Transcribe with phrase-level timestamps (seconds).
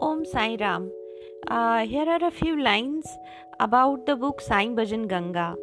[0.00, 0.90] Sai Ram.
[1.48, 3.06] Uh, here are a few lines
[3.58, 5.56] about the book Sai Bhajan Ganga.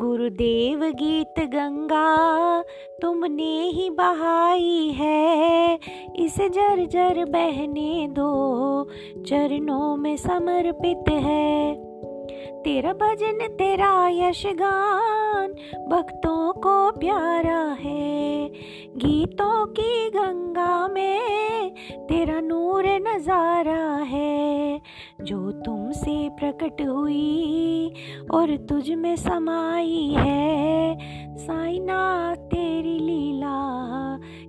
[0.00, 2.08] गुरुदेव गीत गंगा
[3.02, 5.78] तुमने ही बहाई है
[6.24, 8.28] इसे जर जर बहने दो
[9.26, 11.74] चरणों में समर्पित है
[12.64, 15.52] तेरा भजन तेरा यशगान
[15.88, 18.48] भक्तों को प्यारा है
[19.04, 20.71] गीतों की गंगा
[23.22, 24.80] नज़ारा है,
[25.20, 27.92] जो तुमसे प्रकट हुई
[28.30, 30.96] और तुझ में समाई है।
[31.36, 33.58] साइना, तेरी लीला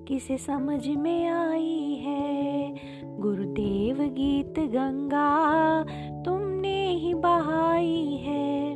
[0.07, 2.73] किसे समझ में आई है?
[3.19, 5.83] गुरुदेव गीत गंगा
[6.23, 8.75] तुमने ही बहाई है।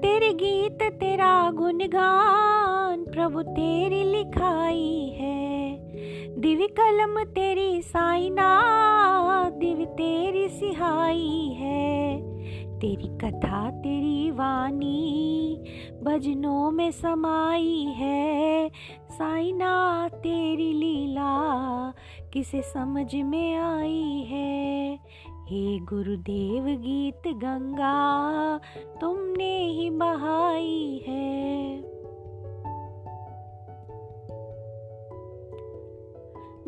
[0.00, 5.63] तेरे गीत, तेरा गुणगान प्रभु तेरी लिखाई है।
[6.38, 8.60] दिव्य कलम तेरी साइना
[9.50, 12.18] दिव्य तेरी सिहाई है।
[12.78, 15.56] तेरी कथा, तेरी वाणी
[16.02, 18.70] भजनों में समाई है।
[19.10, 21.34] साइना तेरी लीला
[22.32, 24.98] किसे समझ में आई है?
[25.48, 28.58] हे गुरुदेव गीत गंगा,
[29.00, 30.83] तुमने ही बहाई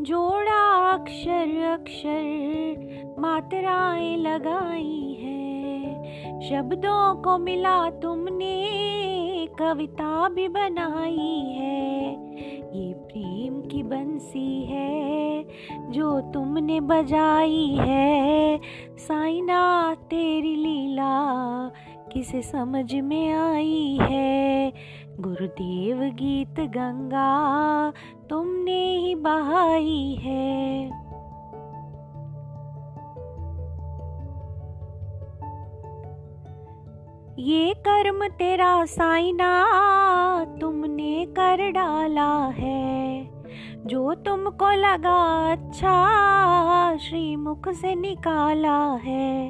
[0.06, 5.84] जोड़ा अक्षर अक्षर मात्राएँ लगाई है।
[6.40, 8.66] शब्दों को मिला तुमने,
[9.58, 12.10] कविता भी बनाई है।
[12.78, 15.44] ये प्रेम की बंसी है,
[15.90, 18.60] जो तुमने बजाई है।
[18.98, 21.68] साइना, तेरी लीला
[22.12, 24.72] किसे समझ में आई है?
[25.20, 27.56] गुरुदेव गीत गंगा
[28.32, 28.35] ही
[29.76, 30.84] बहाई है।
[37.38, 39.50] ये कर्म तेरा साइना
[40.60, 43.28] तुमने कर डाला है।
[43.86, 49.48] जो तुमको लगा अच्छा श्रीमुख से निकाला है।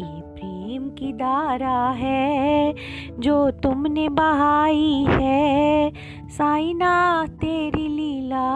[0.00, 2.74] ये प्रेम की धारा है
[3.18, 5.92] जो तुमने बहाई है।
[6.28, 8.50] साइना तेरी लीला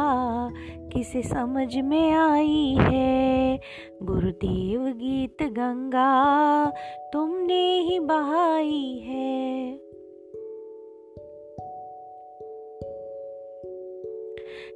[0.93, 3.61] किसे समझ में आई है?
[4.03, 6.71] गुरुदेव गीत गंगा
[7.13, 9.88] तुमने ही बहाई है।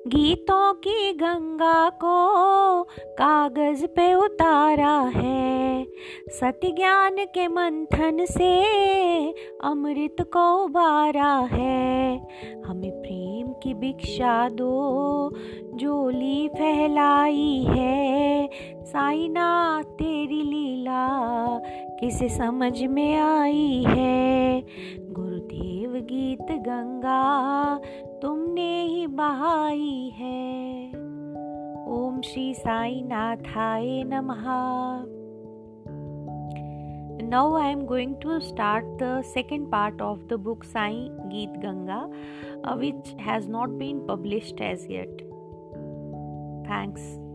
[0.06, 5.86] गीतों की गंगा को कागज़ पे उतारा है।
[6.28, 8.62] सत्य ज्ञान के मंथन से
[9.64, 12.18] अमृत को उबारा है।
[12.66, 14.72] हमें प्रेम की भिक्षा दो
[15.74, 18.50] जोली फैलाई है।
[18.82, 21.08] साइना तेरी लीला
[22.00, 24.64] किसे समझ में आई है?
[25.10, 27.80] गुरुदेव गीत गंगा
[29.14, 30.88] बहाई है।
[31.92, 34.44] ओम श्री साई नाथाए नमः
[37.28, 42.00] now I am going to start the second part of the book Sai Geet Ganga
[42.74, 45.22] which has not been published as yet
[46.70, 47.31] thanks